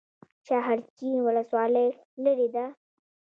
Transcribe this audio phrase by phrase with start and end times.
[0.45, 1.87] شاحرچین ولسوالۍ
[2.23, 2.65] لیرې ده؟